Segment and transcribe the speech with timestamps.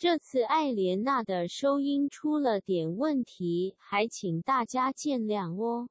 [0.00, 5.88] 这次艾莲娜的收音出了点问题，还请大家见谅哦。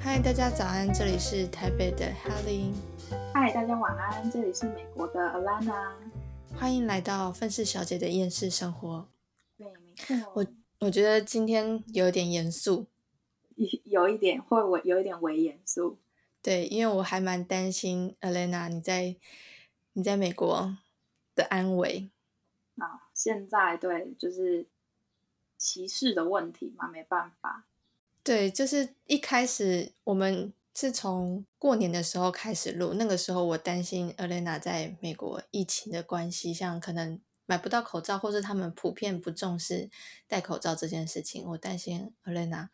[0.00, 2.72] 嗨，大家早安，这里是台北的 Helly，
[3.34, 5.92] 嗨，大家晚安，这里是美国的 Alana。
[6.56, 9.06] 欢迎来到愤世小姐的厌世生活。
[9.58, 10.32] 对，没错。
[10.34, 10.46] 我
[10.80, 12.86] 我觉得今天有点严肃，
[13.56, 15.98] 有有一点会微有一点微严肃。
[16.42, 19.16] 对，因为我还蛮担心 Alana 你在
[19.94, 20.76] 你在美国
[21.34, 22.10] 的安危。
[22.76, 24.66] 啊，现在对，就是
[25.56, 27.66] 歧视的问题嘛，没办法。
[28.22, 39.88] 对，就是一开始我们是从过年的时候开始录，那个时候我担心 Alana 在美国疫情的关系，像可能买不到口罩，或是他们普遍不重视
[40.26, 42.68] 戴口罩这件事情，我担心 Alana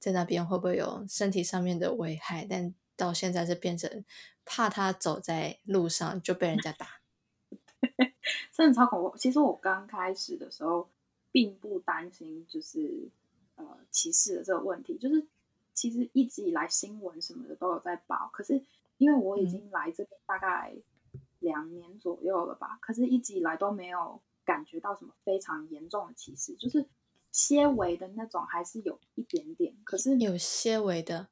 [0.00, 4.04] 在那边会不会有身体上面的危害，但到现在是变成
[4.44, 6.86] 怕他走在路上就被人家打。
[8.52, 9.16] 真的超恐怖。
[9.16, 10.88] 其实我刚开始的时候
[11.30, 13.08] 并不担心，就是
[13.56, 15.26] 呃歧视的这个问题，就是
[15.74, 18.64] 其实一直以来新闻什么的都有在报，可是
[18.98, 20.74] 因为我已经来这边大概
[21.38, 26.86] 两年左右了吧，可是一直以来都没有感觉到什么非常严重的歧视，就是
[27.32, 31.28] 些微的那种还是有一点点，可是有些微的，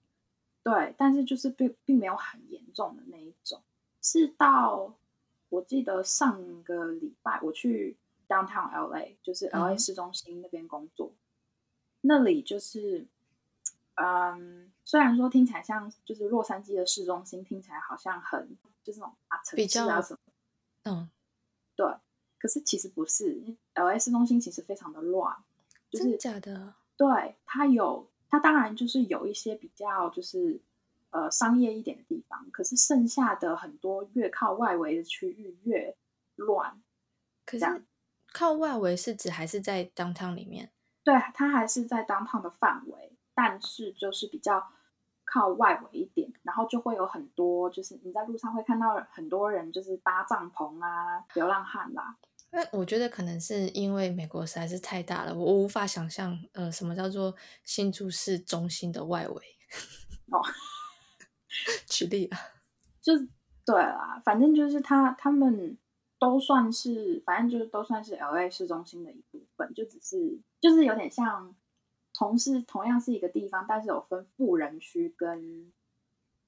[0.62, 3.62] 对，但是就是并并没有很严重的那一种，
[4.02, 4.94] 是到。
[5.50, 7.96] 我记得上个礼拜我去
[8.28, 11.14] downtown LA，就是 LA 市中心那边工作，
[12.02, 13.08] 那里就是，
[13.94, 20.20] 嗯，虽然说听起来像就是洛杉矶的市中心，听起来好像很就是那种大城市啊什么，
[20.84, 21.10] 嗯，
[21.74, 21.86] 对，
[22.38, 25.34] 可是其实不是，LA 市中心其实非常的乱，
[25.91, 30.61] 就是假的，对，它有，它当然就是有一些比较就是。
[31.11, 35.97] 呃，商业一点的地方，可是剩下的很多越靠外围的区域越
[36.36, 36.83] 乱。
[37.47, 37.64] 可是
[38.31, 40.71] 靠外围是指还是在 downtown 里面？
[41.03, 44.71] 对，它还是在 downtown 的范围，但是就是比较
[45.25, 52.19] 靠外围一点，然后就会有很多，就是你在路上会看到很多人就是搭帐篷啊，流浪汉啦。
[52.50, 59.56] 那我觉得可能是因为美国实在是太大了，我无法想象，呃，什么叫做新竹市中心的外围
[60.31, 60.41] 哦。
[61.88, 62.38] 举例啊，
[63.00, 63.12] 就
[63.64, 65.76] 对啦，反正就是他他们
[66.19, 71.54] 都算是，反正就是都算是 L A 市中心的一部分，就只是就是有点像
[72.15, 75.72] 同是同样是一个地方，但是有分富人区跟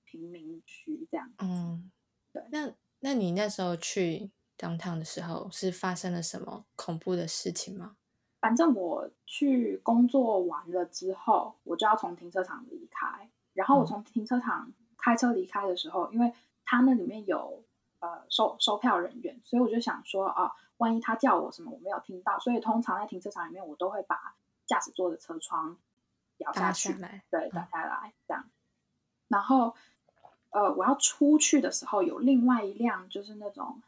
[0.05, 1.33] 平民区这样。
[1.39, 1.91] 嗯，
[2.33, 2.43] 对。
[2.53, 7.97] 那那你那时候去 downtown 的时候，是发生了什么恐怖的事情吗？
[8.41, 14.73] 反正我去工作完了之后，我就要从停车场离开，然后我从停车场。
[15.03, 16.31] 开车离开的时候，因为
[16.63, 17.65] 他那里面有
[18.01, 25.79] 呃收收票人员，所以我就想说啊，万一他叫我什么我没有听到，所以通常在停车场里面我都会把驾驶座的车窗
[26.37, 26.93] 摇下去，
[27.31, 28.45] 对，打下来这样。
[29.29, 29.75] 然后
[30.51, 33.81] 呃，我要出去的时候，有另外一辆就是那种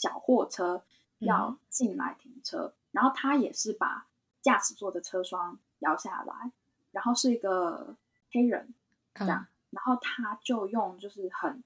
[0.00, 0.84] 小货车
[1.18, 4.06] 要进来停车，然后他也是把
[4.40, 6.52] 驾驶座的车窗摇下来，
[6.92, 7.96] 然后是一个
[8.30, 8.72] 黑人
[9.14, 9.46] 这样。
[9.70, 11.62] 然后他就用就是很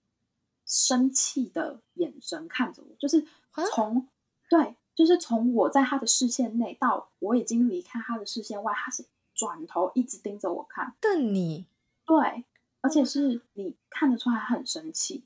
[0.66, 3.26] 生气的眼神看着我，就是
[3.70, 4.08] 从
[4.48, 9.04] 对，就是从我在他的视线内到我已经离开他的视线外，他是
[9.34, 11.66] 转头一直盯着我看，瞪你。
[12.04, 12.44] 对，
[12.80, 15.22] 而且是你看得出来很生气，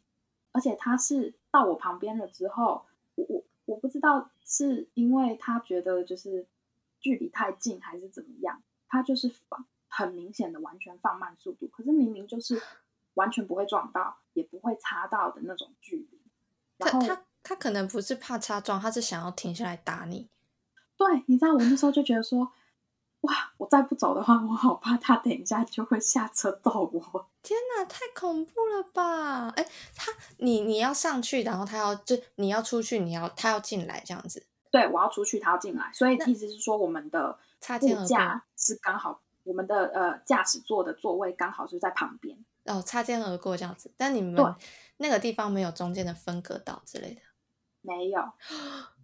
[0.53, 2.85] 而且他是到我旁边了之后，
[3.17, 6.47] 我我我不知道是因为他觉得就是
[7.01, 9.67] 距离太近还是怎么样，他就是放。
[9.89, 12.61] 很明显的完全放慢速度，可是明明就是
[13.15, 16.21] 完全不会撞到，也不会擦到的那种距离。
[16.79, 20.29] 他他他可能不是怕擦撞，他是想要停下来打你。
[20.99, 22.53] 对，你知道我那时候就觉得说，
[23.27, 27.29] 哇，我再不走的话，我好怕他等一下就会下车揍我。
[27.43, 29.49] 天哪，太恐怖了吧！
[29.51, 34.47] 哎，他你你要上去，然后他要就你要出去，你要他要进来这样子。
[34.71, 39.21] 对，我要出去，他要进来，所以意思是说我们的差价是刚好。
[39.45, 43.93] 我们的呃驾驶座的座位刚好是在旁边哦，擦肩而过这样子。
[43.97, 44.35] 但你们
[44.97, 47.21] 那个地方没有中间的分隔岛之类的，
[47.81, 48.21] 没有，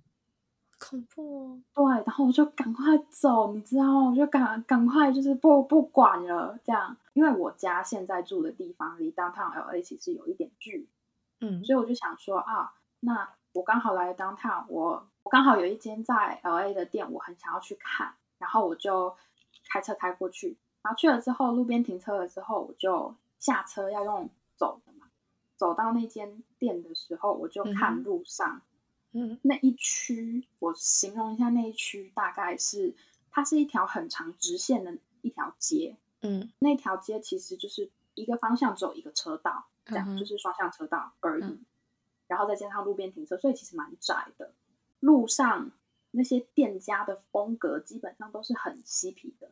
[0.92, 1.60] 恐怖。
[1.74, 4.10] 对，然后我就赶快走，你知道吗？
[4.10, 10.88] 我就赶赶快就是不不管了这样，因为我家现在住的地方离 downtown LA 其实有一点距离，
[11.40, 19.16] 嗯，所以我就想说啊，那我刚好来 downtown，我我刚好有一间在 LA 的店，我很想要去看，然后我就。
[19.72, 25.06] 开车开过去，然后去了之后，路边停车了之后，我就下车要用走的嘛。
[25.56, 28.60] 走到那间店的时候，我就看路上，嗯
[29.42, 32.94] 那一区，我形容一下那一区，大概是
[33.30, 41.44] 它是一条很长直线的一条街，嗯那条街其实就是一个方向只有一个车道，这样、嗯就是双向车道而已。
[41.44, 41.64] 嗯
[42.28, 44.54] 然后再加上路边停车，所以其实蛮窄的。
[45.00, 45.70] 路上
[46.12, 49.50] 那些店家的风格基本上都是很嬉皮的，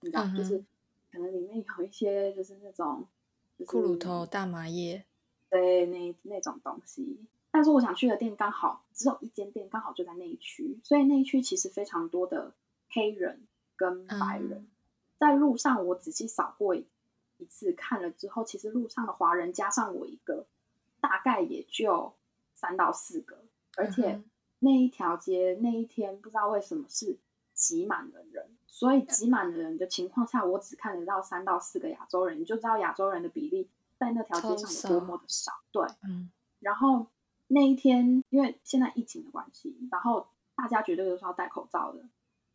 [0.00, 0.64] 你知道，嗯就是
[1.12, 3.06] 可能里面有一些就是那种
[3.58, 5.04] 就是骷髅头、大麻叶，
[5.50, 7.18] 对那那种东西。
[7.56, 12.52] 但是我想去的店刚好只有一间店，刚好就在那一区，所以那一区其实非常多的
[12.90, 14.58] 黑人跟白人。
[14.58, 14.68] 嗯
[15.16, 16.86] 在路上我仔细扫过一
[17.48, 20.44] 次，看了之后，其实路上的华人加上我一个，
[21.00, 22.12] 大概也就
[22.52, 23.38] 三到四个，
[23.78, 24.22] 而且
[24.58, 27.16] 那一条街那一天不知道为什么是
[27.54, 35.52] 挤满了人，所以挤满了人的情况下，我只看得到三到四个亚洲人，你就知道亚洲人的比例在那条街上有多么的少。
[35.72, 36.30] 对，嗯
[36.60, 37.06] 然后
[37.48, 42.04] 那一天，因为现在疫情的关系，然后大家绝对都是要戴口罩的。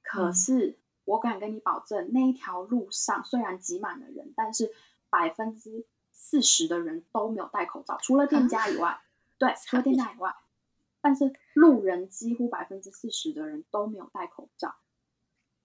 [0.04, 4.74] 可嗯是我敢跟你保证，那一条路上虽然挤满了人，但是
[5.10, 9.00] 百分之四十的人都没有戴口罩，除了店家以外，
[9.38, 10.36] 对，除了店家以外，
[11.02, 14.76] 但是路人几乎百分之四十的人都没有戴口罩。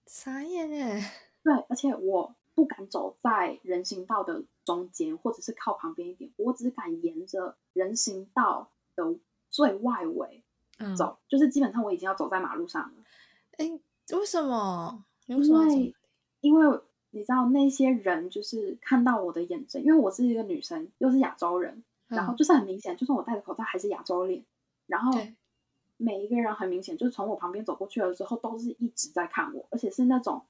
[0.05, 1.11] 傻眼哎，
[1.43, 10.43] 对，而且我不敢走在人行道的中间，或者是靠旁边一点，我只敢沿着人行道的最外围
[10.79, 13.03] 嗯，走，就是基本上我已经要走在马路上了。
[13.57, 13.79] 哎，
[14.11, 15.05] 为什么？
[15.27, 15.95] 为因为
[16.41, 16.79] 因为
[17.11, 24.43] 你知道那些人就是看到我的眼神，因为我是一个女生，又是亚洲人，然后嗯就是很明显，就算我戴着口罩还是亚洲脸，
[24.85, 25.11] 然后
[25.97, 30.45] 每一个人很明显就是从我旁边走过去了之后，都是一直在看我，而且是那种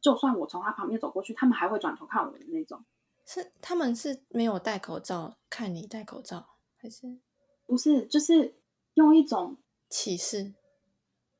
[0.00, 2.84] 就算我从他旁边走过去，他们还会转头看我的那种。
[3.26, 7.18] 是他们是没有戴口罩，看你戴口罩，还是
[7.66, 8.54] 不是，就是
[8.94, 9.56] 用一种
[9.88, 10.52] 歧视？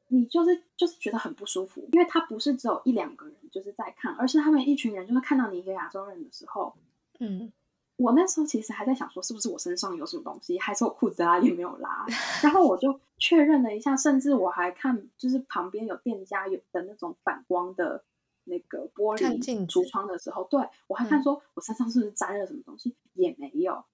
[0.09, 6.75] 你就是就是觉得很不舒服，因为他不是只有一两个人就是在看，而是他们一群人就是看到你一个亚洲人的时候，
[7.21, 7.53] 嗯
[7.97, 12.05] 我那时候其实还在想说，是不是我身上有什么东西，还是我裤子拉链没有拉？
[12.43, 18.05] 然后我就确认了一下，甚至我还看，就是旁边有店家有的那种反光的
[18.44, 23.85] 那个玻璃橱窗的时候，对我还看嗯说我身上是不是沾了什么东西，也没有。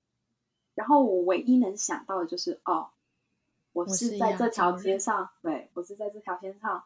[0.74, 2.88] 然后我唯一能想到的就是，哦，
[3.72, 6.84] 我我是在这条街上，对我是在这条街上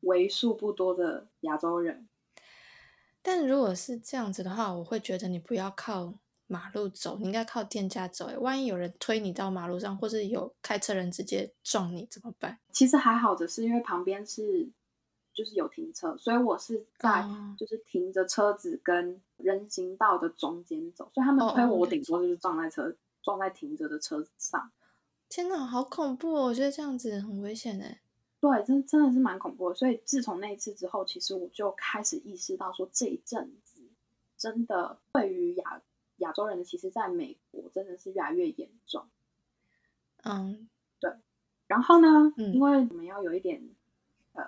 [0.00, 2.08] 为数不多的亚洲人。
[3.22, 6.14] 但如果是这样子的话，我会觉得你不要靠
[6.48, 8.26] 马路走，你应该靠店家走。
[8.26, 12.58] 哎，万一有人推你到马路上，或是有开车人直接撞你怎么办？
[12.72, 14.68] 其实还好的是，因为旁边是
[15.32, 24.70] 就是有停车，所以我是在哦就是停着车子跟人行道的中间走，所以他们哦推我，哦我顶多就是撞在车撞在停着的车子上。
[25.28, 26.42] 天哪，好恐怖哦！
[26.44, 28.02] 我觉得这样子很危险哎。
[28.38, 29.74] 对，真真的是蛮恐怖的。
[29.74, 33.80] 所以自从那一次之后，其实我就开始意识到说，这一阵子
[34.36, 35.80] 真的对于亚
[36.18, 39.06] 亚洲人的歧视，在美国真的是越来越严重。
[40.24, 40.68] 嗯
[41.00, 41.10] 对
[41.66, 43.62] 然后呢，嗯因为我们要有一点
[44.34, 44.44] 呃，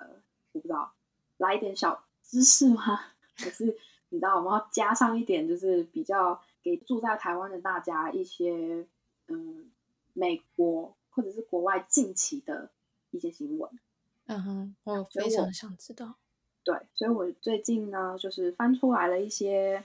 [0.51, 0.93] 我不知道，
[1.37, 2.99] 来一点小知识吗？
[3.37, 3.65] 可是
[4.09, 8.87] 你知道，我们要加上一点，就是比较给住在台湾的大家一些
[9.27, 9.69] 嗯，
[10.13, 12.71] 美国或者是国外近期的
[13.11, 13.69] 一些新闻。
[14.25, 16.15] 嗯哼，我非常想知道。
[16.63, 19.83] 对，所以我最近呢，就是翻出来了一些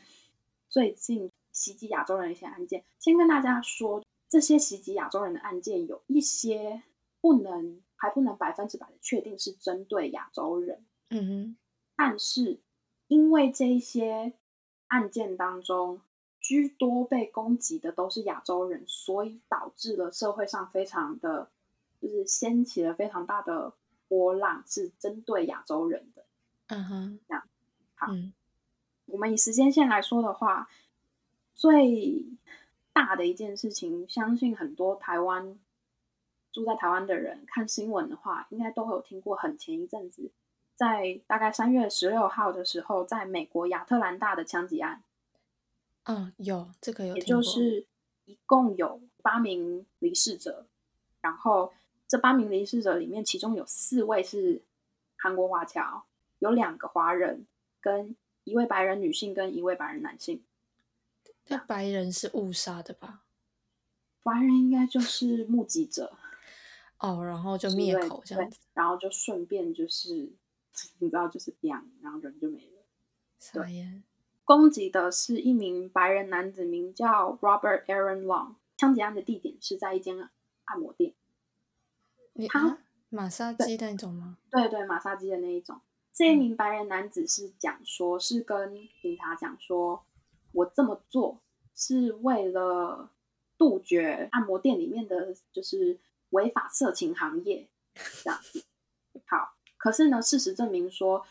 [0.71, 2.83] 最近袭击亚洲人的一些案件。
[2.99, 6.83] 先跟大家说，这些袭击亚洲人的案件有一些
[7.21, 11.57] 不能还不能百分之百的确定是针对亚洲人，嗯哼，
[11.95, 12.59] 但是
[13.09, 14.33] 因为这一些
[14.87, 16.01] 案件当中，
[16.41, 21.51] 居多被攻击的都是亚洲人，所以导致了社会上非常的，
[22.01, 23.75] 就是掀起了非常大的
[24.09, 26.25] 波浪，是针对亚洲人的。
[26.69, 27.45] 嗯哼，这样
[27.95, 28.33] 好嗯
[29.07, 30.69] 我们以时间线来说的话，
[31.55, 32.25] 最
[32.93, 35.59] 大的一件事情，相信很多台湾
[36.53, 39.35] 住在台湾的人看新闻的话，应该都会有听过。
[39.37, 40.31] 很前一阵子，
[40.77, 45.03] 在大概三月十六号的时候，在美国亚特兰大的枪击案，
[46.05, 47.87] 嗯，有这个有也，就是
[48.25, 50.67] 一共有八名离世者，
[51.21, 51.73] 然后
[52.09, 54.63] 这八名离世者里面，其中有四位是
[55.17, 56.05] 韩国华侨，
[56.39, 57.47] 有两个华人，
[57.81, 60.43] 跟一位白人女性跟一位白人男性。
[61.49, 63.23] 那白人是误杀的吧？
[64.23, 66.17] 白人应该就是目击者
[66.99, 70.33] 哦，然后就灭口这样子，然后就顺便就是
[70.99, 71.69] 你知道就是 b
[72.03, 72.83] 然后人就没了。
[73.39, 74.03] 傻眼。
[74.51, 78.55] 攻击的是一名白人男子，名叫 Robert Aaron Long。
[78.77, 80.29] 枪击案的地点是在一间
[80.65, 81.15] 按摩店。
[82.49, 82.79] 他你啊
[83.11, 84.39] 马杀鸡那种吗？
[84.51, 85.81] 对对，马杀鸡的那一种。
[86.13, 90.05] 这一名白人男子是讲说，是跟警察讲说，
[90.51, 91.39] 我这么做
[91.73, 93.09] 是为了
[93.57, 97.69] 杜绝按摩店里面的就是违法色情行业
[98.25, 98.65] 这样子。
[99.27, 101.25] 好，可是呢，事实证明说，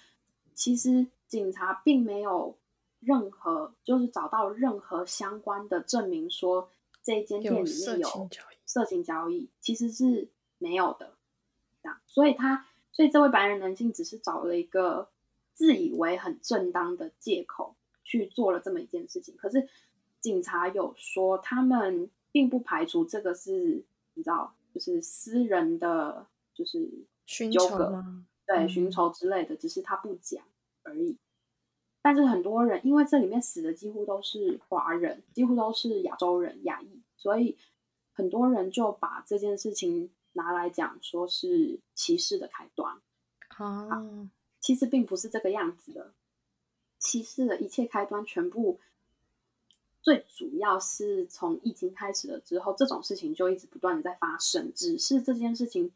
[0.53, 2.55] 其实警察并没有
[2.99, 6.69] 任何就是找到任何相关的证明说
[7.01, 8.29] 这间店里面有
[8.65, 11.13] 色情交易，其实是没有的。
[11.81, 15.09] 这样，所以他，所以这位白人男性只是找了一个
[15.53, 19.35] 自以为很正当的借口去做了这么一件事情。
[19.37, 19.67] 可是
[20.19, 28.25] 警察有说，他们并不排除这个是你知道，就是私人的，就是寻仇吗？
[28.45, 30.43] 对，嗯寻仇之类的，只是他不讲
[30.83, 31.17] 而已。
[32.01, 37.57] 但是很多人，因为这里面死的几乎都是华人，几乎都是亚洲人、亚裔，所以
[38.13, 42.99] 很多人就把这件事情拿来讲，说是歧视的开端。
[43.57, 44.29] 啊，
[44.61, 46.13] 其实并不是这个样子的，
[46.97, 48.79] 歧视的一切开端全部
[50.01, 55.91] 最主要是从疫情开始了之后，这种事情就一直不断的在发生，只是这件事情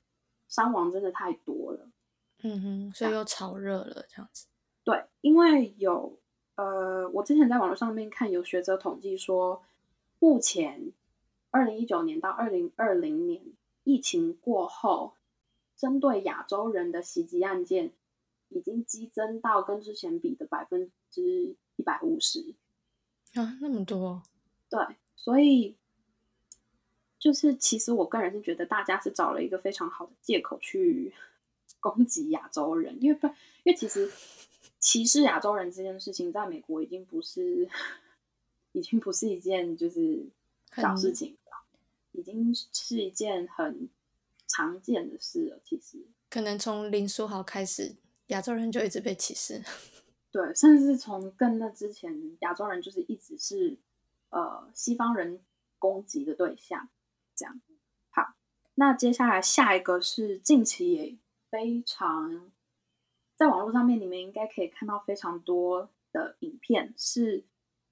[0.50, 1.88] 伤亡真的太多了。
[2.42, 4.48] 嗯哼，所以又炒热了这样子。
[4.84, 6.18] 对，因为有
[6.56, 9.64] 呃，我之前在网络上面看有学者统计说，
[10.20, 10.92] 目前
[11.52, 13.42] 二零一九年到二零二零年
[13.84, 15.14] 疫情过后，
[15.76, 17.92] 针对亚洲人的袭击案件
[18.50, 22.54] 已经激增到跟之前比的百分之一百五十。
[23.34, 24.22] 啊，那么多，
[24.70, 24.80] 对，
[25.16, 25.76] 所以
[27.18, 31.12] 就是其实我个人是觉得大家是找了一个非常好的借口去
[31.80, 33.34] 攻击亚洲人，因为不，因
[33.72, 34.12] 为其实
[34.84, 37.70] 歧视亚洲人这件事情在美国已经不是，
[38.74, 40.28] 已经不是一件就是
[40.76, 41.52] 小很事情了，
[42.12, 43.88] 已经是一件很
[44.46, 45.62] 常见的事了。
[45.64, 47.96] 其实，可能从林书豪开始，
[48.28, 49.64] 亚洲人就一直被歧视。
[50.30, 53.78] 对，甚至是从更那之前，亚洲人就是一直是
[54.32, 55.40] 呃西方人
[55.80, 56.90] 攻击的对象。
[57.34, 57.62] 这样，
[58.10, 58.34] 好，
[58.76, 61.16] 那接下来下一个是近期也
[61.50, 62.52] 非常
[63.36, 67.44] 在网络上面，你们应该可以看到非常多的影片，是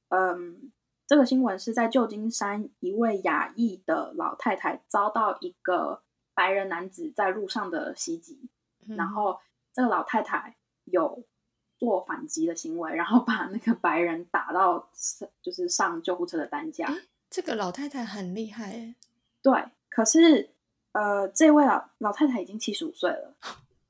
[0.10, 0.71] 嗯，
[1.07, 8.50] 这个新闻是在旧金山一位亚裔的老太太遭到一个白人男子在路上的袭击，
[8.88, 9.39] 然嗯后
[9.74, 10.55] 这个老太太
[10.86, 11.24] 有
[11.77, 14.89] 做反击的行为，然后把那个白人打到
[15.41, 16.88] 就是上救护车的担架。
[17.29, 18.95] 这个老太太很厉害耶，
[19.41, 20.50] 对，可是
[20.91, 23.36] 呃，这位老老太太已经七十五岁了，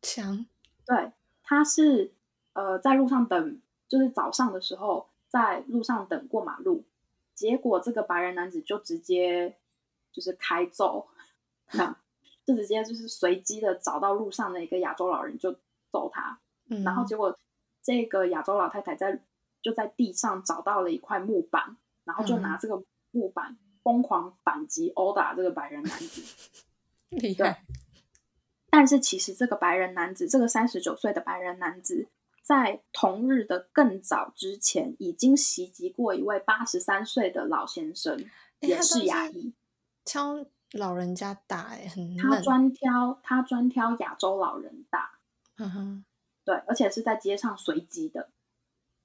[0.02, 0.46] 强，
[0.86, 1.12] 对，
[1.52, 2.14] 她是
[2.54, 6.86] 呃在路上等，就是早上的时候在路上等过马路，
[7.36, 9.58] 结果这个白人男子就直接
[10.14, 11.10] 就是开揍，
[11.74, 11.94] 那
[12.46, 15.52] 就直接就是随机的找到路上的一个亚洲老人就
[15.92, 16.40] 揍他，
[16.70, 17.38] 嗯，然后结果
[17.84, 19.22] 这个亚洲老太太在
[19.62, 22.82] 就在地上找到了一块木板，然后就拿嗯这个
[23.12, 26.22] 木板疯狂反击殴打这个白人男子。
[27.12, 27.62] 对厉害，
[28.72, 32.08] 但是其实这个白人男子，这个三十九岁的白人男子，
[32.42, 38.18] 在同日的更早之前，已经袭击过一位八十三岁的老先生，
[38.62, 39.54] 也是诶他都是亚裔。
[40.06, 45.20] 敲老人家打，哎，很他嫩，专挑他专挑亚洲老人打，
[45.58, 46.06] 嗯哼，
[46.46, 48.30] 对，而且是在街上随机的。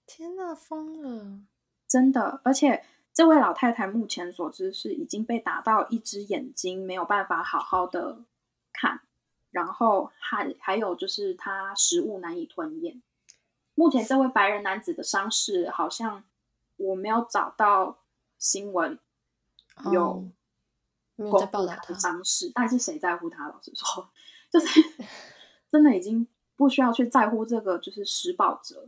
[0.07, 1.41] 天呐，疯了，
[1.89, 8.21] 真的，而且这位老太太目前所知是已经被打到一只眼睛没有办法好好的
[8.73, 9.01] 看，
[9.57, 13.01] 然后还还有就是他食物难以吞咽。
[13.75, 16.23] 目前这位白人男子的伤势好像
[16.77, 18.01] 我没有找到
[18.39, 18.99] 新闻
[19.91, 20.31] 有哦
[21.15, 23.49] 没有公在报道他的，伤势，但是谁在乎他？
[23.49, 24.11] 老实说，
[24.51, 24.67] 就是
[25.73, 28.87] 真的已经不需要去在乎这个就是施暴者。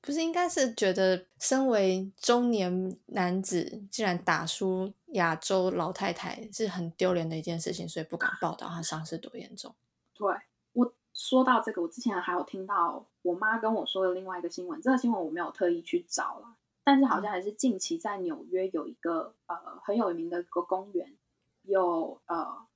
[0.00, 9.74] 不是应该是觉得身为中年男子竟然打输亚洲老太太是很丢脸的一件事情，所以不敢报道他伤势多严重。
[10.16, 10.34] 对
[10.72, 21.14] 我说到这个，我之前还有听到我妈跟我说的另外一个新闻，这个新闻我没有特意去找了，但是好像还是近期在纽约有一个呃很有名的一个公园，
[21.62, 22.66] 有呃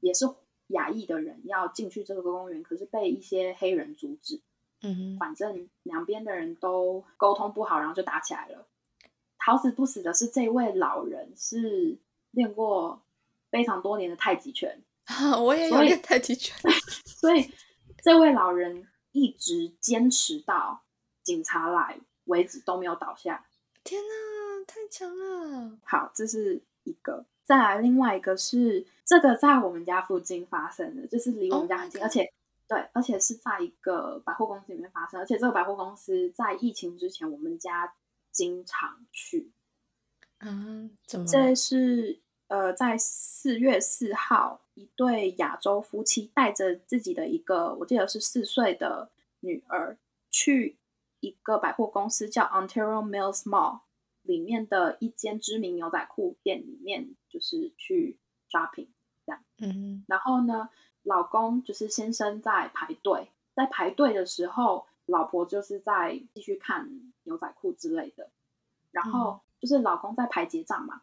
[0.00, 0.28] 也是
[0.68, 4.40] 亚裔的人要进去这个公园，可是被一些黑人阻止，
[4.82, 8.66] 嗯哼，反正两边的人都沟通不好，然后就打起来了。
[9.36, 11.98] 好死不死的是，这位老人是
[12.30, 13.02] 练过
[13.50, 14.82] 非常多年的太极拳，
[15.40, 16.56] 我也有所以练太极拳，
[17.04, 17.50] 所以
[18.02, 20.84] 这位老人一直坚持到
[21.22, 23.46] 警察来为止都没有倒下。
[23.82, 25.78] 天哪，太强了！
[25.84, 27.26] 好，这是一个。
[27.42, 32.32] 再来，另外一个是这个在我们家附近发生的，就是离我们家很近，而且
[32.68, 37.92] 对，而且是在一个百货公司里面发生，而且这个百货公司在疫情之前，我们家
[38.30, 39.50] 经常去。
[40.38, 41.26] 嗯，怎么？
[41.26, 49.96] 这是呃，在四月四号，一对亚洲夫妻带着自己的一个，我记得是四岁的女儿，
[50.30, 50.76] 去
[51.20, 53.80] 一个百货公司叫 Ontario Mills Mall。
[54.22, 58.18] 里面的一间知名牛仔裤店里面，就是去
[58.50, 58.88] shopping
[59.24, 59.42] 这样。
[59.58, 60.68] 嗯，然后呢，
[61.02, 68.28] 老公就是先生在排队，在排队的时候，老婆就是在继续看牛仔裤之类的。
[68.90, 71.00] 然后就是老公在排结账嘛，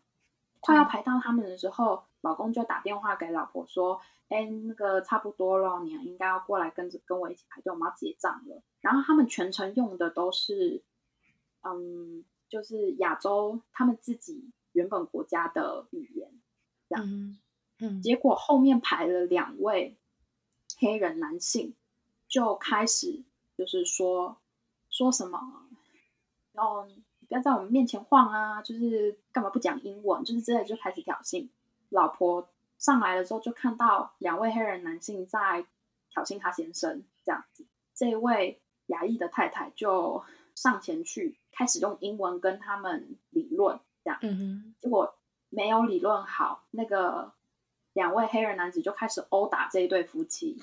[0.67, 10.83] 快要排到他们的时候，老公就打电话给老婆说：“哎，那个差不多了，你应该要过来跟着跟我一起排队，我们要结账了。”然后他们全程用的都是，
[11.63, 12.23] 嗯。
[12.49, 16.31] 就是亚洲他们自己原本国家的语言，
[16.87, 17.35] 这样，
[17.79, 19.97] 嗯，结果后面排了两位
[20.77, 21.75] 黑人男性，
[22.29, 23.21] 就开始
[23.57, 24.37] 就是说
[24.89, 25.67] 说什么，
[26.53, 26.87] 然后
[27.27, 31.47] 不要在我们面前晃啊，就是干嘛不讲英文，就是之类就开始挑衅。
[31.89, 35.65] 老婆上来了之后，就看到两位黑人男性在
[36.09, 40.23] 挑衅他先生，这样子，这位亚裔的太太就
[40.55, 41.37] 上前去。
[41.57, 45.15] 开始用英文跟他们理论，这样嗯，结果
[45.49, 47.33] 没有理论好，那个
[47.93, 50.55] 两位黑人男子就开始殴打这一对夫妻。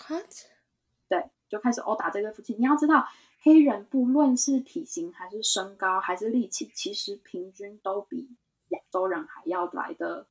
[1.09, 2.55] 对，就开始殴打这对夫妻。
[2.55, 3.09] 你要知道，
[3.45, 8.31] 黑人不论是体型还是身高还是力气，其实平均都比
[8.69, 10.27] 亚洲人还要来的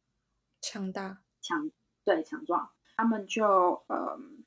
[0.59, 1.69] 强大、强
[2.03, 2.71] 对强壮。
[2.97, 4.43] 他们就嗯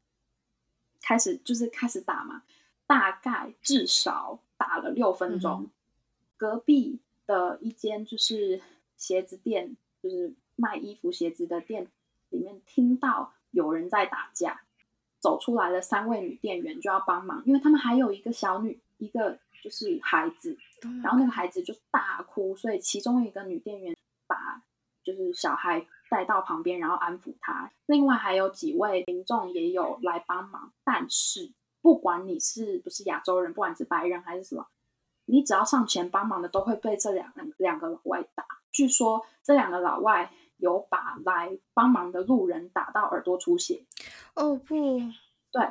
[1.01, 2.43] 开始就是开始打嘛，
[2.89, 5.71] 大概至少打了六分钟。
[6.37, 8.61] 隔壁的一间就是
[8.97, 11.87] 鞋子店，就是卖衣服鞋子的店
[12.31, 14.66] 里面，听到有人在打架，
[15.27, 20.57] 走出来的三位女店员就要帮忙，因为他们还有一个小女，一个就是孩子，
[21.03, 23.97] 然后那个孩子就大哭，所以其中一个女店员
[24.29, 24.63] 把
[25.03, 27.73] 就是小孩带到旁边，然后安抚他。
[27.87, 31.51] 另外还有几位民众也有来帮忙，但是
[31.83, 34.69] 不管你是不是亚洲人，不管是白人还是什么。
[35.25, 38.45] 你只要上前帮忙的，都会被这两两两个老外打。
[38.71, 43.83] 据说这两个老外有把来帮忙的路人打到耳朵出血。
[44.35, 45.01] 哦不，
[45.51, 45.71] 对。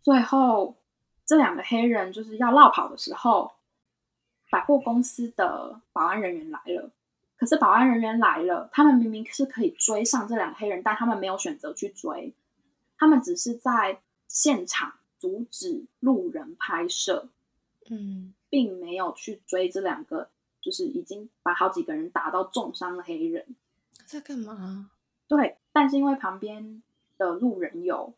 [0.00, 0.76] 最后
[1.24, 3.52] 这两个黑人就是要绕跑的时候，
[4.50, 6.90] 百货公司的保安人员来了。
[7.36, 12.32] 可是保安人员来了，他们明明是可以追上这两个黑人，但他们没有选择去追，
[12.96, 17.28] 他们只是在现场阻止路人拍摄。
[17.90, 18.34] 嗯。
[18.48, 20.28] 并没有去追这两个，
[20.60, 23.46] 就是已经把好几个人打到重伤的黑人，
[24.12, 24.90] 在干嘛？
[25.26, 26.82] 对，但是因为旁边
[27.16, 28.12] 的路人有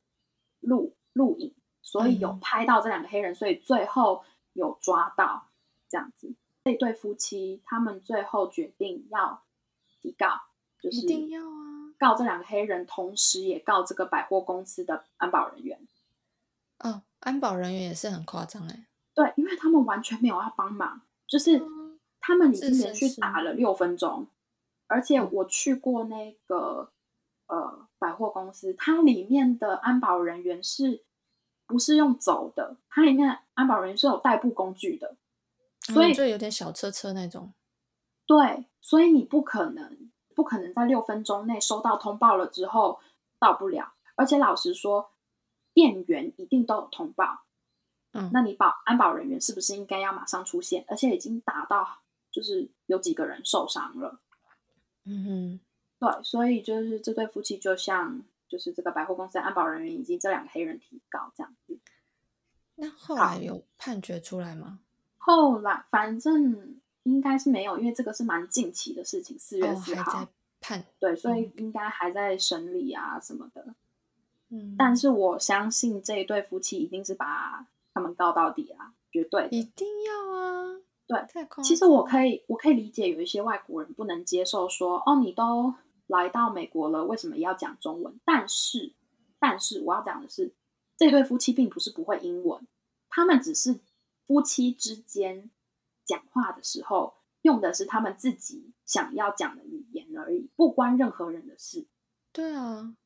[0.58, 5.46] 录录影，所以有拍到这两个黑人，所以最后有抓到
[5.88, 6.34] 这样子。
[6.64, 9.44] 这对夫妻他们最后决定要
[10.00, 10.40] 提告，
[10.80, 15.78] 就是一定要啊，告这两个黑人，同时也告这个百货公司的安保人员。
[16.78, 18.86] 哦，安保人员也是很夸张哎。
[19.14, 21.62] 对，因为他们完全没有要帮忙，就是
[22.18, 24.26] 他们已经连续打了六分钟，
[24.86, 26.90] 而且我去过那个
[27.46, 31.04] 呃百货公司，它里面的安保人员是
[31.66, 32.76] 不是用走的？
[32.88, 35.16] 它里面安保人员是有代步工具的，
[35.80, 37.52] 所以就有点小车车那种。
[38.26, 43.00] 对，所以你不可能不可能在六分钟内收到通报了之后
[43.38, 45.10] 到不了，而且老实说，
[45.72, 47.40] 店员一定都有通报。
[48.12, 50.84] 嗯，那你保安保人员是不是应该要马上出现？
[50.88, 54.20] 而且已经打到，就是有几个人受伤了。
[55.04, 55.60] 嗯哼，
[55.98, 61.78] 对，所以就是这对夫妻就像，就是这个百货公司安保人员以及这两个黑人提告这样子。
[62.76, 64.80] 那后来有判决出来吗？
[65.18, 70.28] 后来反正应该是没有，因为这个是蛮近期的事情，四月四号
[70.60, 70.84] 判。
[70.98, 73.74] 对，所以应该还在审理啊什么的。
[74.48, 77.66] 嗯，但是我相信这一对夫妻一定是把。
[77.96, 80.80] 他们告到底啊，绝对一定要啊！
[81.06, 81.18] 对，
[81.62, 85.74] 其实我可以，我可以理解有一些外国人不能接受说，哦，你都
[86.06, 88.18] 来到美国了，为什么要讲中文？
[88.24, 88.94] 但是，
[89.38, 90.54] 但是我要讲的是，
[90.96, 92.66] 这对夫妻并不是不会英文，
[93.08, 93.80] 他们只是
[94.26, 95.50] 夫妻之间
[96.04, 101.86] 讲话的时候用的是他们自己想要讲的语言而已，不关任何人的事。
[102.32, 102.96] 对啊。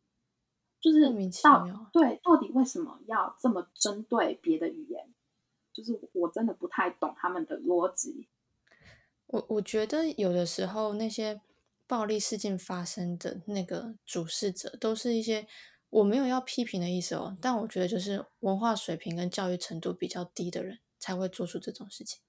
[0.80, 5.12] 就是莫名其妙，对，到底为什么要这么针对别的语言？
[5.72, 8.28] 就是我真的不太懂他们的逻辑。
[9.26, 11.40] 我我觉得有的时候那些
[11.87, 15.46] 暴力事件发生的那个主事者，都是一些
[15.90, 22.20] 我没有要批评的意思哦，但我觉得就是文化水平跟教育程度比较低的人才会做出这种事情。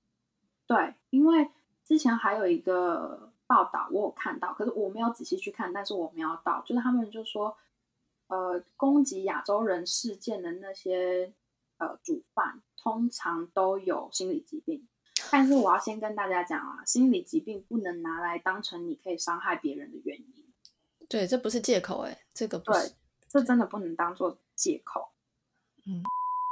[0.67, 1.49] 对，因为
[1.84, 7.58] 之前还有一个报道，我有看到，可是我没有仔细去看，但是我瞄到，就是他们就说，
[8.28, 11.34] 呃，攻击亚洲人事件的那些
[11.80, 14.88] 呃主犯，通常都有心理疾病。
[15.32, 20.46] 但是我要先跟大家讲啊，心理疾病不能拿来当成你可以伤害别人的原因。
[21.10, 22.92] 对，这不是借口哎，这个不对，
[23.28, 25.10] 这真的不能当做借口。
[25.86, 26.04] 嗯。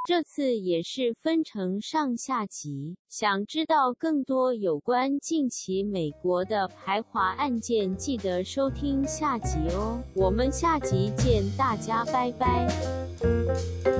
[0.07, 10.01] 这次也是分成上下集，想知道更多有关近期美国的排华案件，记得收听下集哦。
[10.15, 13.96] 我们下集见，大家拜拜。